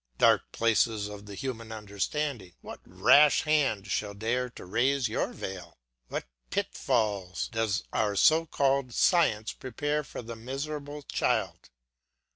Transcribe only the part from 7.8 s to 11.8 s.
our so called science prepare for the miserable child.